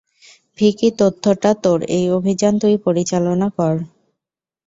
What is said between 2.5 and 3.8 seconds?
তুই পরিচালনা কর।